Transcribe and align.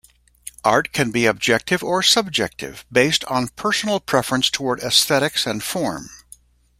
Art 0.63 0.93
can 0.93 1.11
be 1.11 1.27
objective 1.27 1.83
or 1.83 2.01
subjective 2.01 2.85
based 2.91 3.23
on 3.25 3.49
personal 3.49 3.99
preference 3.99 4.49
toward 4.49 4.79
aesthetics 4.79 5.45
and 5.45 5.63
form. 5.63 6.09